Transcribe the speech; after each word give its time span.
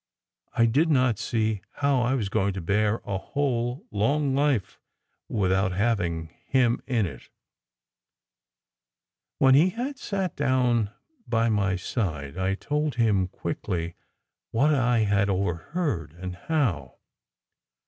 I 0.53 0.65
did 0.65 0.89
not 0.89 1.19
see 1.19 1.61
how 1.73 2.01
I 2.01 2.15
was 2.15 2.27
going 2.27 2.53
to 2.53 2.59
bear 2.61 3.03
a 3.05 3.19
whole, 3.19 3.85
long 3.91 4.33
life 4.33 4.79
without 5.29 5.73
having 5.73 6.33
him 6.47 6.81
in 6.87 7.05
it. 7.05 7.29
When 9.37 9.53
he 9.53 9.69
had 9.69 9.99
sat 9.99 10.35
down 10.35 10.89
by 11.27 11.49
my 11.49 11.75
side, 11.75 12.35
I 12.35 12.55
told 12.55 12.95
him 12.95 13.27
quickly 13.27 13.93
what 14.49 14.73
I 14.73 15.01
had 15.01 15.29
overheard, 15.29 16.13
and 16.19 16.33
how. 16.35 16.95